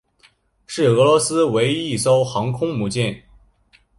[0.65, 3.23] 是俄罗斯唯一一艘航空母舰。